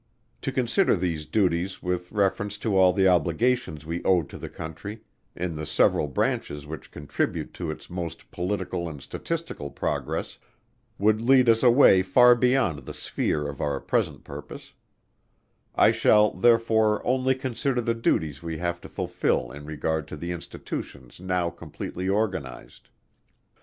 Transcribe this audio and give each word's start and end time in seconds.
To 0.41 0.51
consider 0.51 0.95
these 0.95 1.27
duties 1.27 1.83
with 1.83 2.11
reference 2.11 2.57
to 2.57 2.75
all 2.75 2.91
the 2.91 3.07
obligations 3.07 3.85
we 3.85 4.03
owe 4.03 4.23
to 4.23 4.37
the 4.39 4.49
Country, 4.49 5.01
in 5.35 5.55
the 5.55 5.67
several 5.67 6.07
branches 6.07 6.65
which 6.65 6.89
contribute 6.89 7.53
to 7.53 7.69
its 7.69 7.87
most 7.87 8.31
political 8.31 8.89
and 8.89 8.99
statistical 8.99 9.69
progress, 9.69 10.39
would 10.97 11.21
lead 11.21 11.47
us 11.47 11.61
away 11.61 12.01
far 12.01 12.33
beyond 12.33 12.79
the 12.79 12.95
sphere 12.95 13.47
of 13.47 13.61
our 13.61 13.79
present 13.79 14.23
purpose; 14.23 14.73
I 15.75 15.91
shall, 15.91 16.31
therefore, 16.31 17.05
only 17.05 17.35
consider 17.35 17.79
the 17.79 17.93
duties 17.93 18.41
we 18.41 18.57
have 18.57 18.81
to 18.81 18.89
fulfil 18.89 19.51
in 19.51 19.65
regard 19.65 20.07
to 20.07 20.17
the 20.17 20.31
Institutions 20.31 21.19
now 21.19 21.51
completely 21.51 22.09
organized. 22.09 22.89